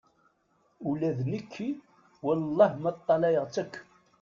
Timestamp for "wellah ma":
2.25-2.91